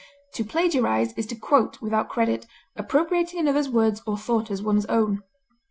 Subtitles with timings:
[0.33, 5.21] To plagiarize is to quote without credit, appropriating another's words or thought as one's own.